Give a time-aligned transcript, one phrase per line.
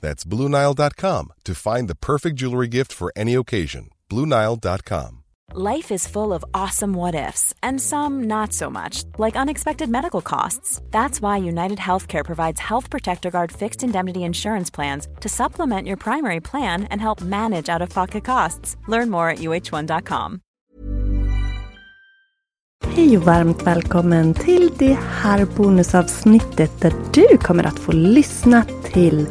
[0.00, 3.90] That's BlueNile.com to find the perfect jewelry gift for any occasion.
[4.10, 5.22] BlueNile.com.
[5.54, 10.20] Life is full of awesome what ifs, and some not so much, like unexpected medical
[10.20, 10.82] costs.
[10.90, 15.96] That's why United Healthcare provides Health Protector Guard fixed indemnity insurance plans to supplement your
[15.96, 18.76] primary plan and help manage out of pocket costs.
[18.88, 20.42] Learn more at uh1.com.
[22.94, 29.26] Hej och varmt välkommen till det här bonusavsnittet där du kommer att få lyssna till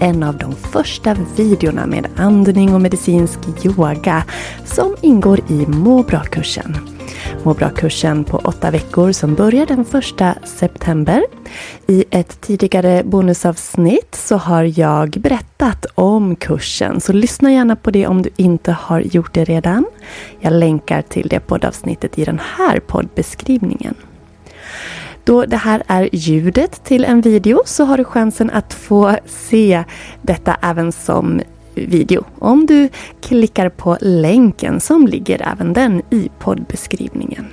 [0.00, 4.24] en av de första videorna med andning och medicinsk yoga
[4.64, 6.93] som ingår i Må bra-kursen.
[7.42, 11.22] Må bra-kursen på åtta veckor som börjar den första september.
[11.86, 18.06] I ett tidigare bonusavsnitt så har jag berättat om kursen så lyssna gärna på det
[18.06, 19.86] om du inte har gjort det redan.
[20.40, 23.94] Jag länkar till det poddavsnittet i den här poddbeskrivningen.
[25.24, 29.84] Då det här är ljudet till en video så har du chansen att få se
[30.22, 31.40] detta även som
[31.74, 32.24] video.
[32.38, 32.88] Om du
[33.20, 37.46] klickar på länken som ligger även den i poddbeskrivningen.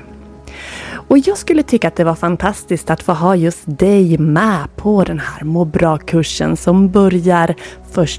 [1.11, 5.03] Och jag skulle tycka att det var fantastiskt att få ha just dig med på
[5.03, 7.55] den här må bra-kursen som börjar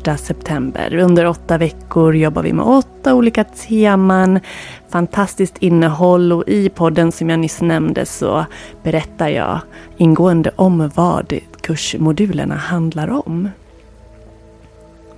[0.07, 0.97] 1 september.
[0.97, 4.41] Under åtta veckor jobbar vi med åtta olika teman,
[4.89, 8.45] fantastiskt innehåll och i podden som jag nyss nämnde så
[8.83, 9.61] berättar jag
[9.97, 13.49] ingående om vad kursmodulerna handlar om.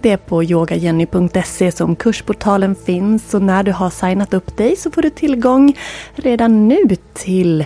[0.05, 4.91] Det är på yogajenny.se som kursportalen finns och när du har signat upp dig så
[4.91, 5.79] får du tillgång
[6.15, 7.65] redan nu till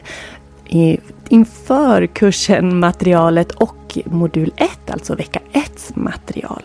[1.28, 6.62] inför kursen materialet och modul 1, alltså vecka 1 material.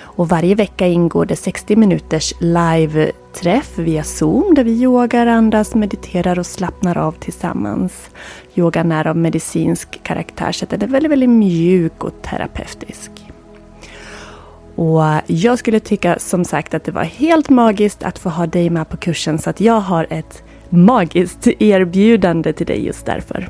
[0.00, 6.38] Och varje vecka ingår det 60 minuters live-träff via Zoom där vi yogar, andas, mediterar
[6.38, 8.10] och slappnar av tillsammans.
[8.54, 13.10] Yogan är av medicinsk karaktär så den är väldigt, väldigt mjuk och terapeutisk.
[14.80, 18.70] Och jag skulle tycka som sagt att det var helt magiskt att få ha dig
[18.70, 23.48] med på kursen så att jag har ett magiskt erbjudande till dig just därför.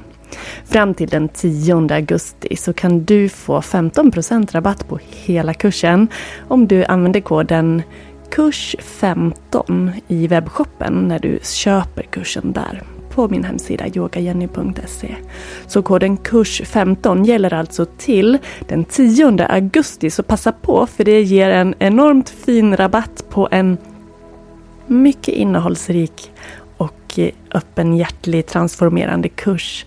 [0.64, 6.08] Fram till den 10 augusti så kan du få 15% rabatt på hela kursen
[6.48, 7.82] om du använder koden
[8.30, 15.16] kurs15 i webbshoppen när du köper kursen där på min hemsida yogajenny.se.
[15.66, 18.38] Så koden KURS15 gäller alltså till
[18.68, 23.78] den 10 augusti, så passa på för det ger en enormt fin rabatt på en
[24.86, 26.32] mycket innehållsrik
[26.76, 29.86] och eh, öppenhjärtlig transformerande kurs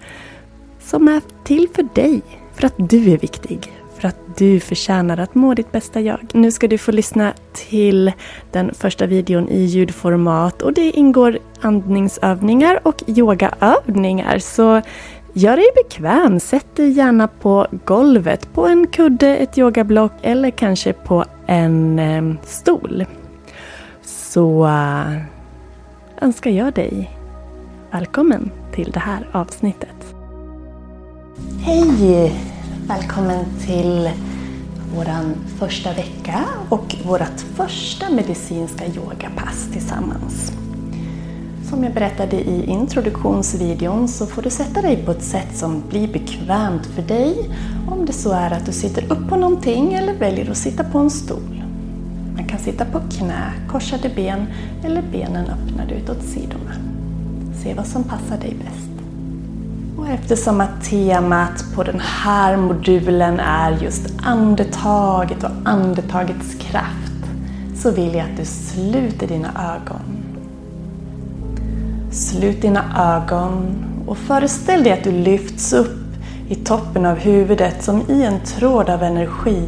[0.79, 2.21] som är till för dig,
[2.55, 3.71] för att du är viktig
[4.03, 6.19] för att du förtjänar att må ditt bästa jag.
[6.33, 8.11] Nu ska du få lyssna till
[8.51, 14.39] den första videon i ljudformat och det ingår andningsövningar och yogaövningar.
[14.39, 14.81] Så
[15.33, 20.93] gör dig bekväm, sätt dig gärna på golvet, på en kudde, ett yogablock eller kanske
[20.93, 23.05] på en eh, stol.
[24.01, 25.17] Så eh,
[26.21, 27.17] önskar jag dig
[27.91, 30.15] välkommen till det här avsnittet.
[31.61, 32.62] Hej!
[32.87, 34.09] Välkommen till
[34.95, 35.05] vår
[35.59, 40.51] första vecka och vårt första medicinska yogapass tillsammans.
[41.69, 46.07] Som jag berättade i introduktionsvideon så får du sätta dig på ett sätt som blir
[46.07, 47.49] bekvämt för dig
[47.91, 50.97] om det så är att du sitter upp på någonting eller väljer att sitta på
[50.97, 51.63] en stol.
[52.35, 54.45] Man kan sitta på knä, korsade ben
[54.83, 56.75] eller benen öppnade utåt sidorna.
[57.63, 58.92] Se vad som passar dig bäst.
[59.97, 67.13] Och eftersom att temat på den här modulen är just andetaget och andetagets kraft
[67.75, 70.23] så vill jag att du sluter dina ögon.
[72.11, 76.03] Slut dina ögon och föreställ dig att du lyfts upp
[76.47, 79.67] i toppen av huvudet som i en tråd av energi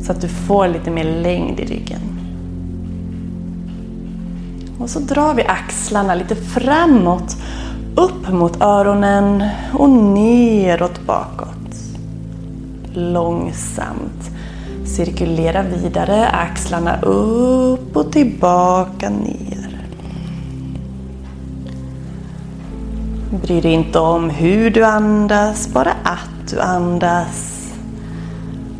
[0.00, 2.00] så att du får lite mer längd i ryggen.
[4.78, 7.36] Och så drar vi axlarna lite framåt,
[7.96, 11.48] upp mot öronen och neråt bakåt.
[12.94, 14.30] Långsamt
[14.84, 19.78] cirkulera vidare, axlarna upp och tillbaka ner.
[23.42, 27.62] Bry dig inte om hur du andas, bara att du andas.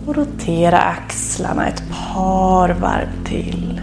[0.06, 3.80] Och rotera axlarna ett par varv till.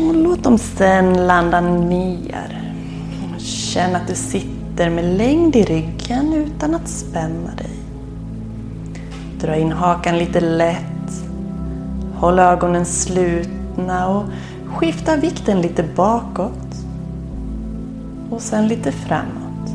[0.00, 2.72] Och låt dem sen landa ner.
[3.38, 7.70] Känn att du sitter med längd i ryggen utan att spänna dig.
[9.40, 11.24] Dra in hakan lite lätt.
[12.14, 14.24] Håll ögonen slutna och
[14.66, 16.52] skifta vikten lite bakåt.
[18.30, 19.74] Och sen lite framåt.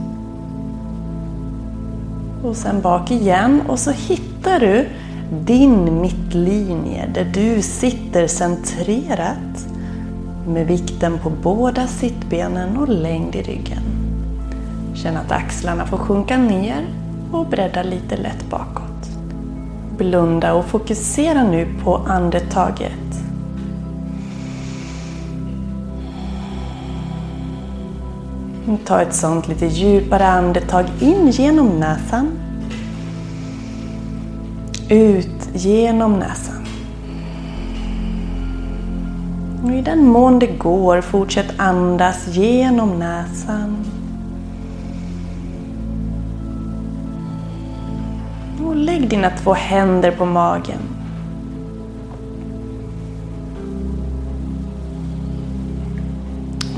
[2.44, 4.88] Och sen bak igen och så hittar du
[5.46, 9.71] din mittlinje där du sitter centrerat
[10.54, 13.84] med vikten på båda sittbenen och längd i ryggen.
[14.94, 16.86] Känn att axlarna får sjunka ner
[17.32, 19.10] och bredda lite lätt bakåt.
[19.98, 22.92] Blunda och fokusera nu på andetaget.
[28.86, 32.32] Ta ett sånt lite djupare andetag in genom näsan.
[34.90, 36.61] Ut genom näsan.
[39.64, 43.86] Och I den mån det går, fortsätt andas genom näsan.
[48.66, 50.80] Och lägg dina två händer på magen.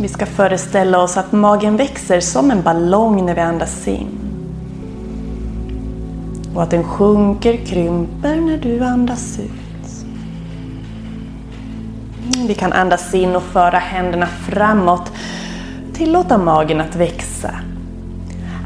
[0.02, 4.08] Vi ska föreställa oss att magen växer som en ballong när vi andas in.
[6.56, 9.63] Och att den sjunker, krymper när du andas ut.
[12.48, 15.12] Vi kan andas in och föra händerna framåt.
[15.94, 17.52] Tillåta magen att växa.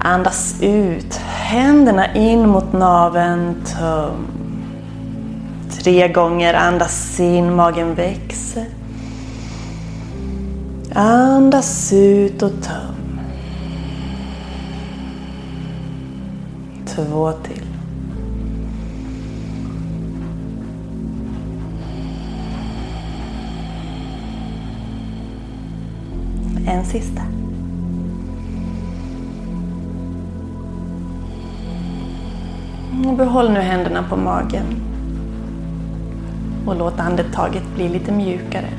[0.02, 1.14] Andas ut.
[1.28, 3.56] Händerna in mot naveln.
[3.66, 4.28] Töm.
[5.84, 8.66] Tre gånger andas in, magen växer.
[10.94, 13.20] Andas ut och töm.
[16.86, 17.67] Två till.
[26.68, 27.22] En sista.
[33.18, 34.66] Behåll nu händerna på magen.
[36.66, 38.69] Och låt andetaget bli lite mjukare.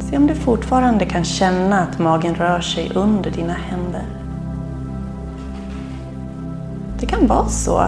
[0.00, 4.04] Se om du fortfarande kan känna att magen rör sig under dina händer.
[7.00, 7.84] Det kan vara så.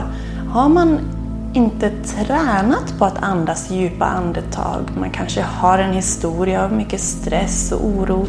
[0.48, 1.15] Har man
[1.56, 7.72] inte tränat på att andas djupa andetag, man kanske har en historia av mycket stress
[7.72, 8.26] och oro,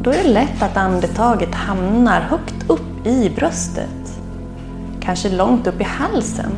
[0.00, 4.18] då är det lätt att andetaget hamnar högt upp i bröstet.
[5.00, 6.52] Kanske långt upp i halsen.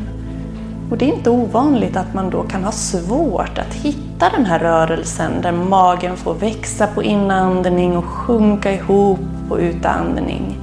[0.91, 4.59] Och det är inte ovanligt att man då kan ha svårt att hitta den här
[4.59, 9.19] rörelsen där magen får växa på inandning och sjunka ihop
[9.49, 10.59] på utandning.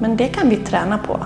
[0.00, 1.20] Men det kan vi träna på.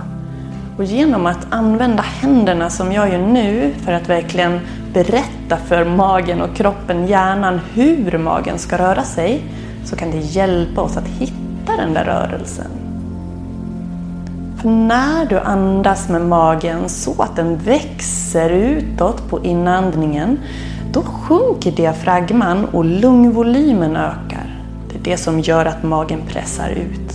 [0.76, 4.60] Och genom att använda händerna som jag gör nu för att verkligen
[4.92, 9.42] berätta för magen och kroppen, hjärnan, hur magen ska röra sig,
[9.84, 12.70] så kan det hjälpa oss att hitta den där rörelsen.
[14.62, 20.38] För när du andas med magen så att den växer utåt på inandningen,
[20.92, 24.60] då sjunker diafragman och lungvolymen ökar.
[24.88, 27.05] Det är det som gör att magen pressar ut.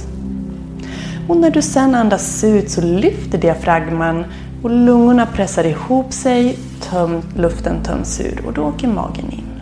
[1.31, 4.25] Och när du sen andas ut så lyfter diafragman
[4.63, 9.61] och lungorna pressar ihop sig, töm, luften töms ur och då åker magen in.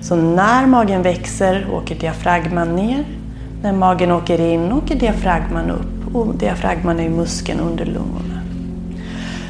[0.00, 3.04] Så när magen växer åker diafragman ner.
[3.62, 8.27] När magen åker in åker diafragman upp och diafragman är muskeln under lungorna.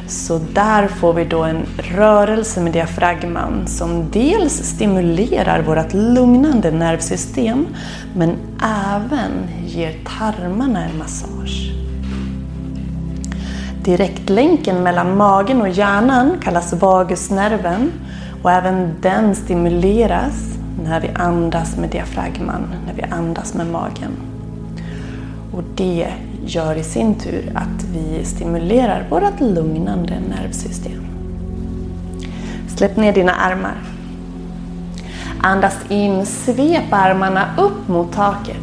[0.09, 7.67] Så där får vi då en rörelse med diafragman som dels stimulerar vårt lugnande nervsystem
[8.15, 8.37] men
[8.95, 9.31] även
[9.67, 11.73] ger tarmarna en massage.
[13.85, 17.93] Direktlänken mellan magen och hjärnan kallas vagusnerven
[18.43, 24.13] och även den stimuleras när vi andas med diafragman, när vi andas med magen.
[25.53, 26.09] Och det
[26.49, 31.07] gör i sin tur att vi stimulerar vårt lugnande nervsystem.
[32.77, 33.77] Släpp ner dina armar.
[35.43, 38.57] Andas in, svep armarna upp mot taket.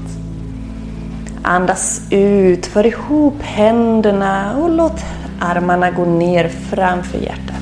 [1.43, 5.03] Andas ut, för ihop händerna och låt
[5.39, 7.55] Armarna gå ner framför hjärtat.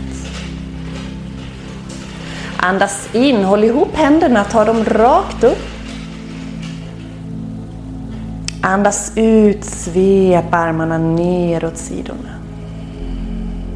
[2.58, 5.58] Andas in, håll ihop händerna, ta dem rakt upp.
[8.66, 12.30] Andas ut, svep armarna ner åt sidorna.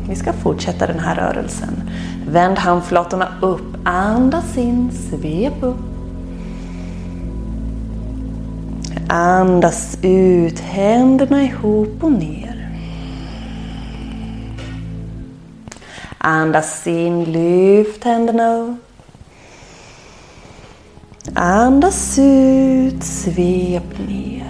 [0.10, 1.90] Vi ska fortsätta den här rörelsen.
[2.28, 5.80] Vänd handflatorna upp, andas in, svep upp.
[9.08, 12.70] Andas ut, händerna ihop och ner.
[16.18, 18.84] Andas in, lyft händerna upp.
[21.34, 24.47] Andas ut, svep ner.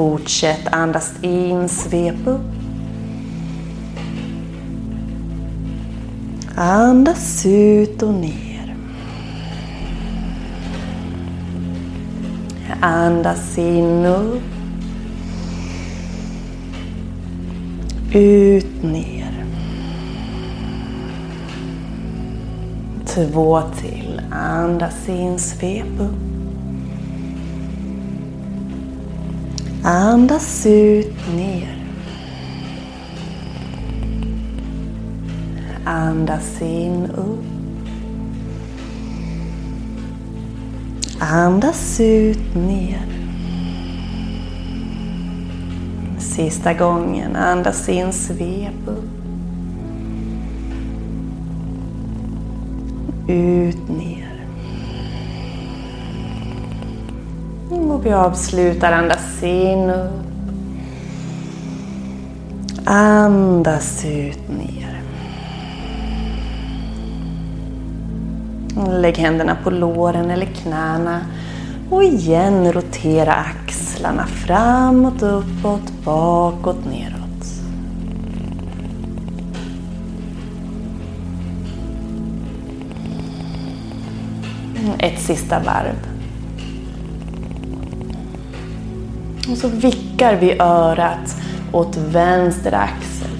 [0.00, 2.40] Fortsätt andas in, svep upp.
[6.56, 8.76] Andas ut och ner.
[12.80, 14.42] Andas in upp.
[18.12, 19.44] Ut, ner.
[23.06, 24.20] Två till.
[24.30, 26.29] Andas in, svep upp.
[29.82, 31.76] Andas ut, ner.
[35.84, 37.44] Andas in, upp.
[41.20, 43.06] Andas ut, ner.
[46.18, 49.04] Sista gången, andas in, svep upp.
[53.28, 54.20] Ut, ner.
[57.70, 60.30] Och vi avslutar, andas in, upp.
[62.84, 65.02] Andas ut, ner.
[69.00, 71.20] Lägg händerna på låren eller knäna
[71.90, 77.20] och igen rotera axlarna framåt, uppåt, bakåt, neråt.
[84.98, 86.09] Ett sista varv.
[89.50, 91.36] Och så vickar vi örat
[91.72, 93.30] åt vänster axel.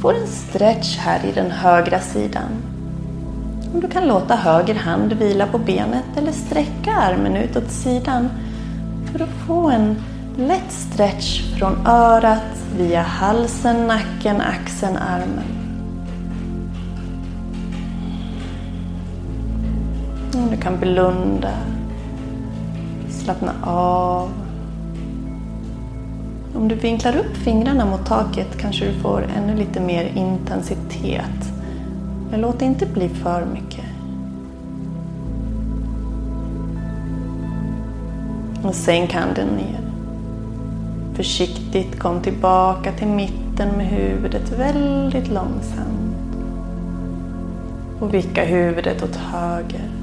[0.00, 2.48] Får en stretch här i den högra sidan.
[3.74, 8.28] Och du kan låta höger hand vila på benet eller sträcka armen ut åt sidan
[9.12, 9.96] för att få en
[10.36, 15.44] lätt stretch från örat via halsen, nacken, axeln, armen.
[20.50, 21.52] Du kan blunda,
[23.08, 24.47] slappna av.
[26.58, 31.52] Om du vinklar upp fingrarna mot taket kanske du får ännu lite mer intensitet
[32.30, 33.84] men låt det inte bli för mycket.
[38.62, 39.80] Och sänk handen ner.
[41.14, 46.16] Försiktigt kom tillbaka till mitten med huvudet väldigt långsamt.
[48.00, 49.97] Och vicka huvudet åt höger.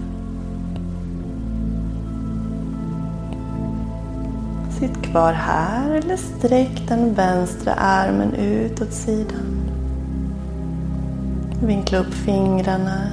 [4.80, 9.72] Sitt kvar här eller sträck den vänstra armen ut åt sidan.
[11.64, 13.10] Vinkla upp fingrarna.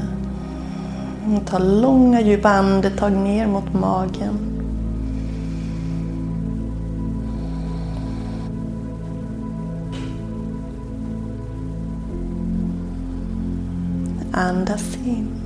[1.46, 4.38] Ta långa djupa andetag ner mot magen.
[14.32, 15.41] Andas in.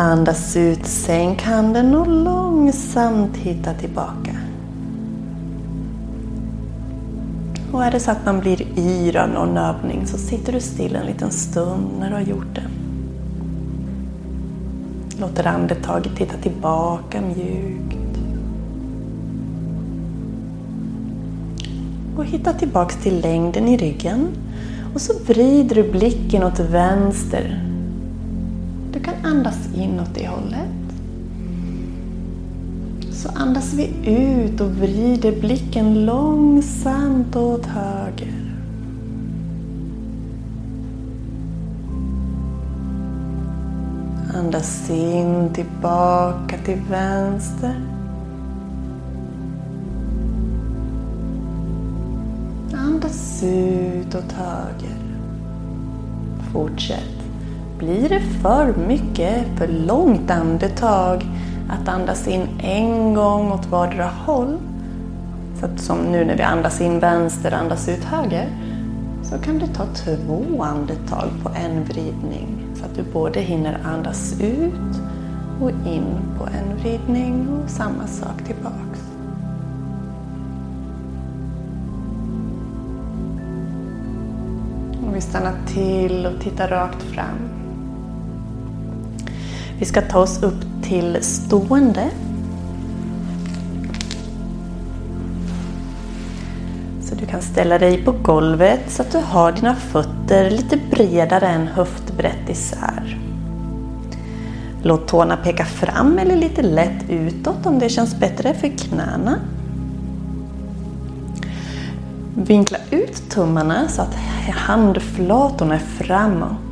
[0.00, 4.36] Andas ut, sänk handen och långsamt hitta tillbaka.
[7.72, 10.96] Och är det så att man blir yr av någon övning så sitter du still
[10.96, 12.62] en liten stund när du har gjort det.
[15.20, 18.18] Låter andetaget titta tillbaka mjukt.
[22.16, 24.28] Och hitta tillbaks till längden i ryggen.
[24.94, 27.69] Och så vrider du blicken åt vänster.
[29.00, 30.94] Du kan andas in åt det hållet.
[33.12, 38.34] Så andas vi ut och vrider blicken långsamt åt höger.
[44.34, 47.80] Andas in tillbaka till vänster.
[52.74, 54.98] Andas ut åt höger.
[56.52, 57.19] Fortsätt.
[57.80, 61.26] Blir det för mycket, för långt andetag,
[61.68, 64.58] att andas in en gång åt vardera håll,
[65.60, 68.48] så att som nu när vi andas in vänster, andas ut höger,
[69.22, 72.66] så kan du ta två andetag på en vridning.
[72.74, 75.00] Så att du både hinner andas ut
[75.60, 79.00] och in på en vridning och samma sak tillbaks.
[85.06, 87.59] Och vi stannar till och tittar rakt fram.
[89.80, 92.10] Vi ska ta oss upp till stående.
[97.02, 101.48] Så du kan ställa dig på golvet så att du har dina fötter lite bredare
[101.48, 103.18] än höftbrett isär.
[104.82, 109.36] Låt tårna peka fram eller lite lätt utåt om det känns bättre för knäna.
[112.34, 114.14] Vinkla ut tummarna så att
[114.54, 116.69] handflatorna är framåt.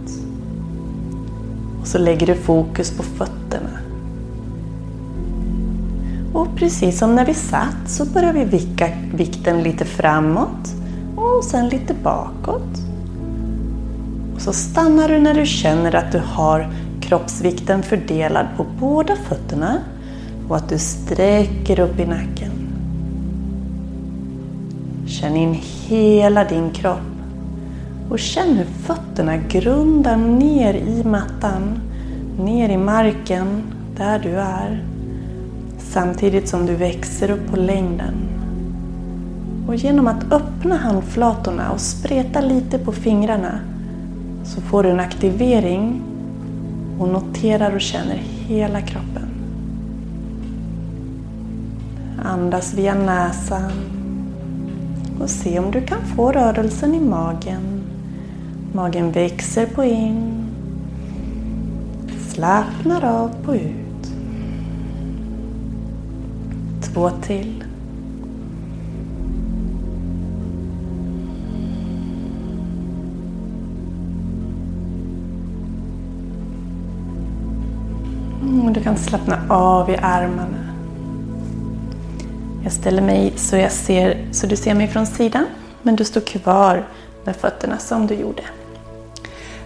[1.89, 3.79] Så lägger du fokus på fötterna.
[6.33, 10.75] Och precis som när vi satt så börjar vi vicka vikten lite framåt
[11.17, 12.83] och sen lite bakåt.
[14.35, 19.79] Och så stannar du när du känner att du har kroppsvikten fördelad på båda fötterna
[20.49, 22.53] och att du sträcker upp i nacken.
[25.07, 27.18] Känn in hela din kropp
[28.11, 31.81] och känn hur fötterna grundar ner i mattan,
[32.39, 33.63] ner i marken
[33.97, 34.85] där du är.
[35.79, 38.15] Samtidigt som du växer upp på längden.
[39.67, 43.61] Och genom att öppna handflatorna och spreta lite på fingrarna
[44.45, 46.03] så får du en aktivering
[46.99, 49.29] och noterar och känner hela kroppen.
[52.25, 53.73] Andas via näsan
[55.21, 57.78] och se om du kan få rörelsen i magen.
[58.73, 60.47] Magen växer på in,
[62.29, 64.13] slappnar av på ut.
[66.83, 67.65] Två till.
[78.43, 80.75] Mm, du kan slappna av i armarna.
[82.63, 85.45] Jag ställer mig så, jag ser, så du ser mig från sidan,
[85.83, 86.87] men du står kvar
[87.25, 88.43] med fötterna som du gjorde.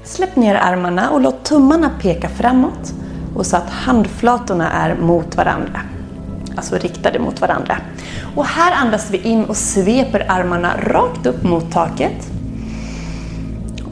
[0.05, 2.95] Släpp ner armarna och låt tummarna peka framåt
[3.35, 5.81] och så att handflatorna är mot varandra.
[6.57, 7.77] Alltså riktade mot varandra.
[8.37, 12.31] Och här andas vi in och sveper armarna rakt upp mot taket.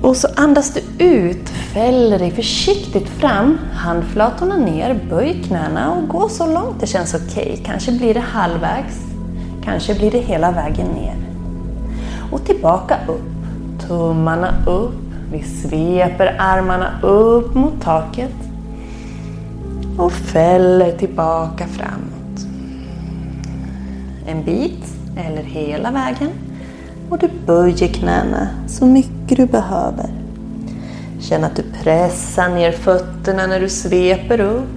[0.03, 6.29] Och så andas du ut, fäller dig försiktigt fram, handflatorna ner, böj knäna och gå
[6.29, 7.51] så långt det känns okej.
[7.53, 7.65] Okay.
[7.65, 9.01] Kanske blir det halvvägs,
[9.65, 11.17] kanske blir det hela vägen ner.
[12.33, 18.35] Och tillbaka upp, tummarna upp, vi sveper armarna upp mot taket
[19.99, 22.47] och fäller tillbaka framåt.
[24.27, 24.85] En bit
[25.17, 26.31] eller hela vägen
[27.11, 30.11] och du böjer knäna så mycket du behöver.
[31.21, 34.69] Känn att du pressar ner fötterna när du sveper upp.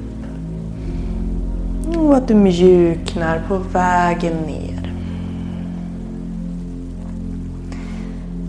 [1.97, 4.72] Och att du mjuknar på vägen ner.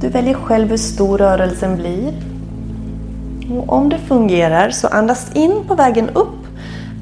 [0.05, 2.15] Du väljer själv hur stor rörelsen blir.
[3.51, 6.47] Och om det fungerar så andas in på vägen upp,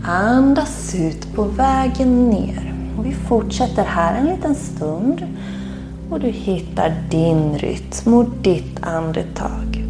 [0.05, 2.75] andas ut på vägen ner.
[2.99, 5.27] Och vi fortsätter här en liten stund
[6.11, 9.82] och du hittar din rytm och ditt andetag.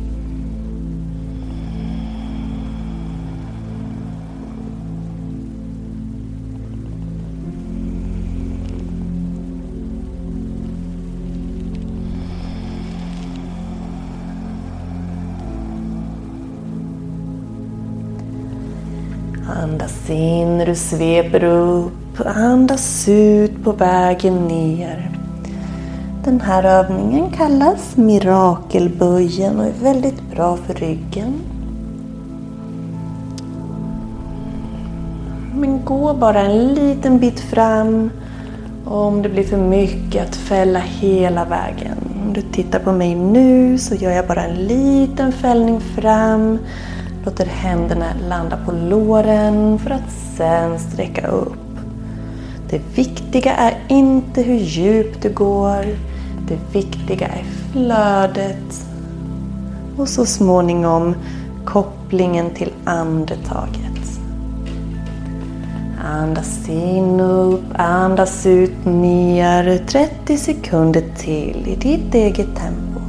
[19.83, 25.11] Andas in när du sveper upp, andas ut på vägen ner.
[26.25, 31.35] Den här övningen kallas mirakelböjen och är väldigt bra för ryggen.
[35.55, 38.11] Men gå bara en liten bit fram
[38.85, 41.99] om det blir för mycket att fälla hela vägen.
[42.27, 46.59] Om du tittar på mig nu så gör jag bara en liten fällning fram.
[47.25, 51.53] Låter händerna landa på låren för att sen sträcka upp.
[52.71, 55.87] Det viktiga är inte hur djupt du går.
[56.49, 58.87] Det viktiga är flödet
[59.97, 61.15] och så småningom
[61.65, 64.21] kopplingen till andetaget.
[66.05, 73.02] Andas in upp, andas ut ner 30 sekunder till i ditt eget tempo.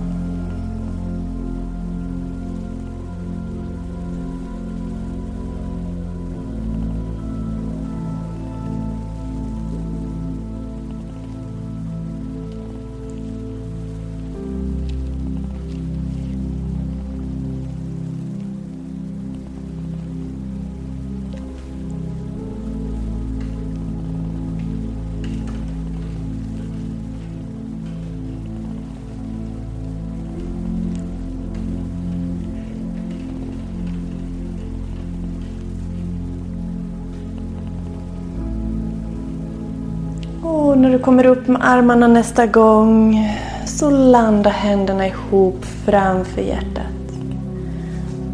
[40.84, 43.30] När du kommer upp med armarna nästa gång
[43.66, 47.18] så landa händerna ihop framför hjärtat.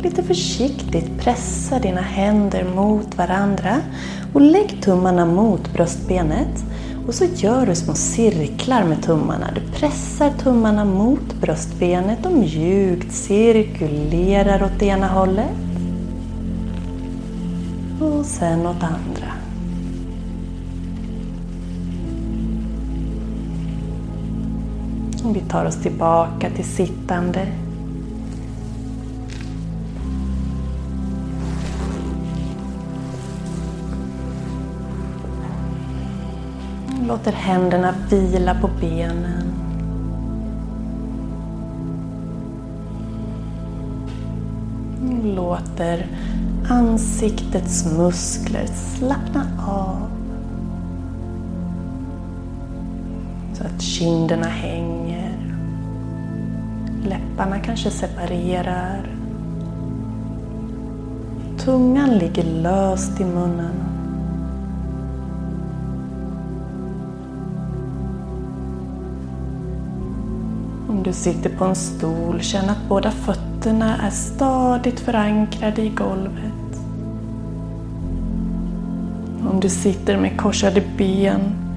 [0.03, 3.77] Lite försiktigt pressa dina händer mot varandra
[4.33, 6.65] och lägg tummarna mot bröstbenet.
[7.07, 9.47] Och så gör du små cirklar med tummarna.
[9.55, 15.57] Du pressar tummarna mot bröstbenet och mjukt cirkulerar åt det ena hållet.
[18.01, 19.38] Och sen åt andra.
[25.33, 27.47] Vi tar oss tillbaka till sittande.
[37.07, 39.53] Låter händerna vila på benen.
[45.23, 46.07] Låter
[46.69, 50.09] ansiktets muskler slappna av.
[53.53, 54.98] Så att kinderna hänger.
[57.03, 59.09] Läpparna kanske separerar.
[61.57, 63.75] Tungan ligger löst i munnen.
[70.89, 76.81] Om du sitter på en stol, känn att båda fötterna är stadigt förankrade i golvet.
[79.51, 81.68] Om du sitter med korsade ben,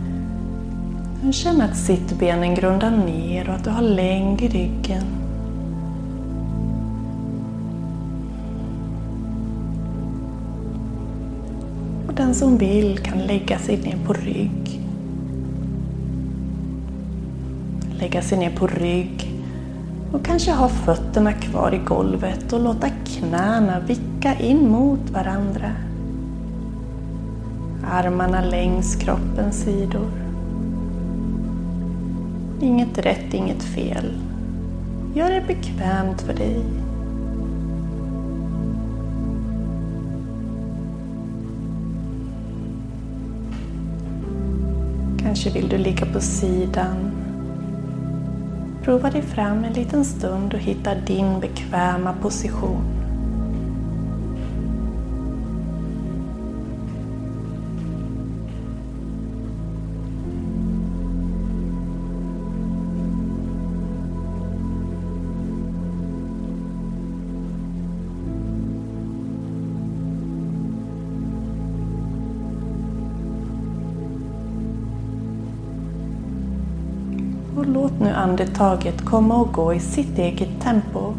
[1.22, 5.04] men känn att sittbenen grundar ner och att du har längd i ryggen.
[12.08, 14.62] Och den som vill kan lägga sig ner på rygg.
[18.02, 19.42] lägga sig ner på rygg
[20.12, 25.72] och kanske ha fötterna kvar i golvet och låta knäna vicka in mot varandra.
[27.90, 30.21] Armarna längs kroppens sidor.
[32.62, 34.12] Inget rätt, inget fel.
[35.14, 36.64] Gör det bekvämt för dig.
[45.22, 47.12] Kanske vill du ligga på sidan
[48.82, 53.01] Prova dig fram en liten stund och hitta din bekväma position.
[77.62, 81.14] Och låt nu andetaget komma och gå i sitt eget tempo.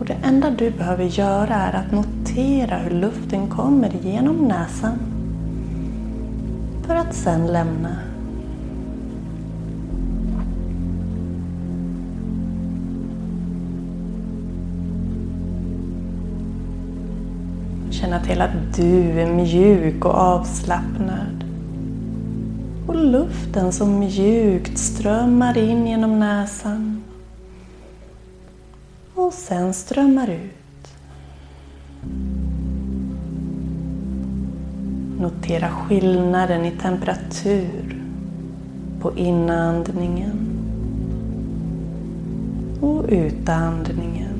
[0.00, 4.98] Och det enda du behöver göra är att notera hur luften kommer genom näsan.
[6.86, 7.96] För att sen lämna.
[17.90, 21.37] Känna till att du är mjuk och avslappnad
[22.98, 27.04] luften som mjukt strömmar in genom näsan
[29.14, 30.94] och sen strömmar ut.
[35.20, 38.02] Notera skillnaden i temperatur
[39.00, 40.48] på inandningen
[42.80, 44.37] och utandningen.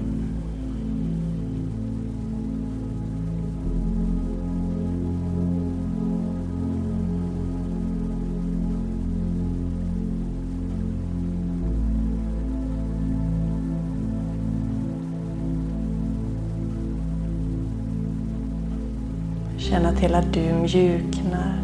[19.68, 21.58] Känn att hela du mjuknar.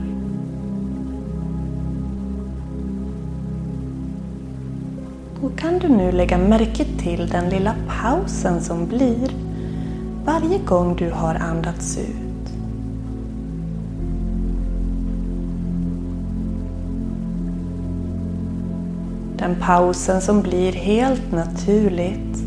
[5.43, 9.31] Och kan du nu lägga märke till den lilla pausen som blir
[10.25, 12.53] varje gång du har andats ut.
[19.38, 22.45] Den pausen som blir helt naturligt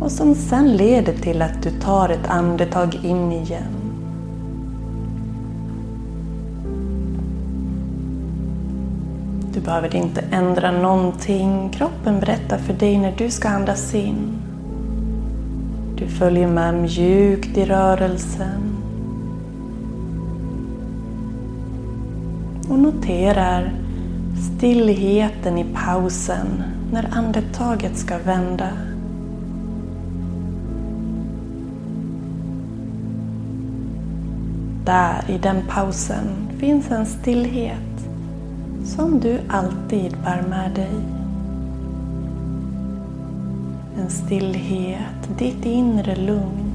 [0.00, 3.79] och som sen leder till att du tar ett andetag in igen.
[9.52, 11.70] Du behöver inte ändra någonting.
[11.70, 14.38] Kroppen berättar för dig när du ska andas in.
[15.96, 18.76] Du följer med mjukt i rörelsen.
[22.68, 23.72] Och noterar
[24.56, 28.68] stillheten i pausen när andetaget ska vända.
[34.84, 37.89] Där i den pausen finns en stillhet
[38.84, 41.00] som du alltid bär med dig.
[43.98, 46.72] En stillhet, ditt inre lugn.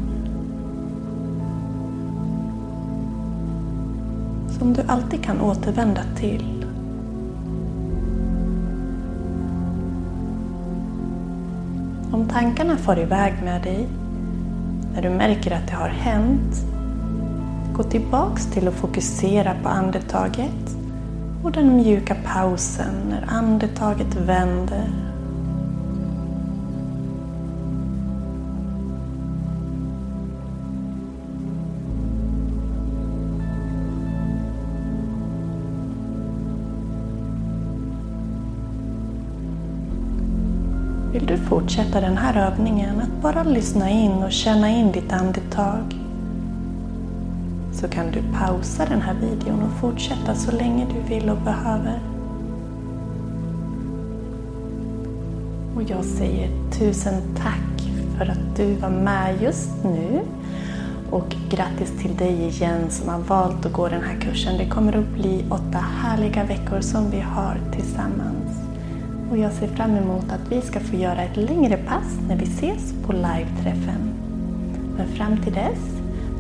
[4.59, 6.65] Som du alltid kan återvända till.
[12.11, 13.87] Om tankarna far iväg med dig,
[14.93, 16.65] när du märker att det har hänt,
[17.73, 20.75] gå tillbaks till att fokusera på andetaget
[21.45, 24.89] och den mjuka pausen när andetaget vänder.
[41.11, 46.04] Vill du fortsätta den här övningen att bara lyssna in och känna in ditt andetag
[47.75, 51.99] så kan du pausa den här videon och fortsätta så länge du vill och behöver.
[55.75, 60.21] Och jag säger tusen tack för att du var med just nu.
[61.11, 64.57] Och grattis till dig igen som har valt att gå den här kursen.
[64.57, 68.59] Det kommer att bli åtta härliga veckor som vi har tillsammans.
[69.31, 72.43] Och jag ser fram emot att vi ska få göra ett längre pass när vi
[72.43, 74.13] ses på live-träffen.
[74.97, 75.94] Men fram till dess,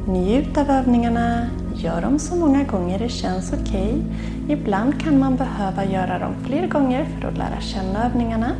[0.07, 3.93] njut av övningarna, gör dem så många gånger det känns okej.
[3.93, 4.57] Okay.
[4.57, 8.51] Ibland kan man behöva göra dem fler gånger för att lära känna övningarna.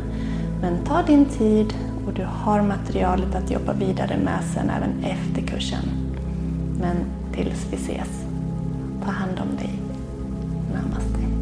[0.60, 1.74] Men ta din tid
[2.06, 5.84] och du har materialet att jobba vidare med sen även efter kursen.
[6.80, 6.96] Men
[7.32, 8.24] tills vi ses,
[9.04, 9.80] ta hand om dig.
[10.74, 11.35] Namaste.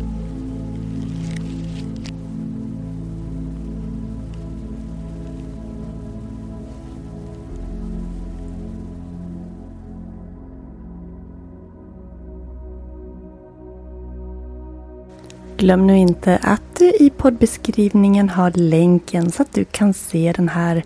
[15.64, 20.48] Glöm nu inte att du i poddbeskrivningen har länken så att du kan se den
[20.48, 20.82] här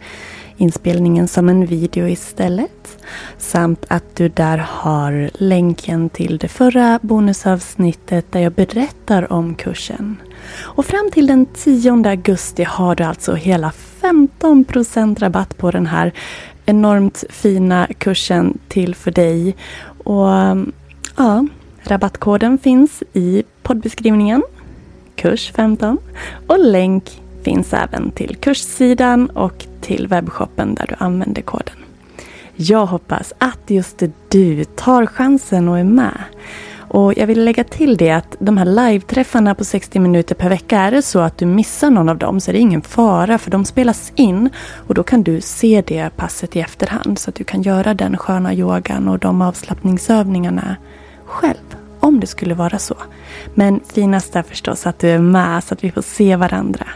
[0.56, 2.98] inspelningen som en video istället.
[3.38, 10.16] Samt att du där har länken till det förra bonusavsnittet där jag berättar om kursen.
[10.60, 16.12] Och fram till den 10 augusti har du alltså hela 15% rabatt på den här
[16.66, 19.56] enormt fina kursen till för dig.
[20.04, 20.28] Och
[21.16, 21.46] ja,
[21.82, 24.42] rabattkoden finns i poddbeskrivningen
[25.18, 25.98] kurs 15
[26.46, 31.74] och länk finns även till kurssidan och till webbshoppen där du använder koden.
[32.56, 36.22] Jag hoppas att just du tar chansen och är med.
[36.90, 40.78] Och jag vill lägga till det att de här live-träffarna på 60 minuter per vecka,
[40.78, 43.50] är det så att du missar någon av dem så är det ingen fara för
[43.50, 44.50] de spelas in
[44.86, 48.16] och då kan du se det passet i efterhand så att du kan göra den
[48.16, 50.76] sköna yogan och de avslappningsövningarna
[51.24, 52.96] själv om det skulle vara så.
[53.54, 56.86] Men finast är förstås att du är med så att vi får se varandra.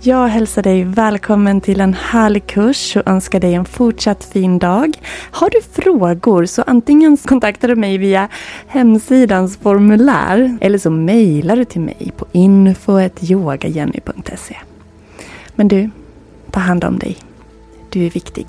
[0.00, 5.00] Jag hälsar dig välkommen till en härlig kurs och önskar dig en fortsatt fin dag.
[5.30, 8.28] Har du frågor så antingen kontaktar du mig via
[8.66, 14.56] hemsidans formulär eller så mejlar du till mig på info.yogajenny.se.
[15.54, 15.90] Men du,
[16.50, 17.16] ta hand om dig.
[17.90, 18.46] Du är viktig.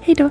[0.00, 0.30] Hejdå.